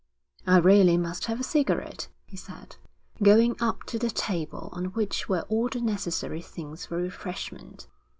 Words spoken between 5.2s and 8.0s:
were all the necessary things for refreshment.